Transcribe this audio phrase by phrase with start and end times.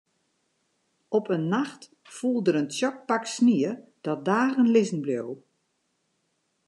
[1.17, 1.81] Op in nacht
[2.15, 3.71] foel der in tsjok pak snie
[4.03, 5.29] dat dagen lizzen bleau.